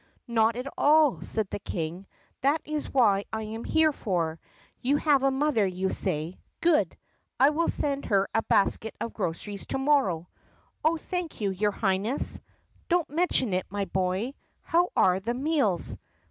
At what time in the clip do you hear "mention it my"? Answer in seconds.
13.11-13.85